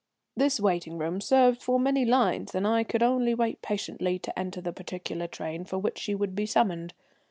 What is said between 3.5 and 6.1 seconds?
patiently to enter the particular train for which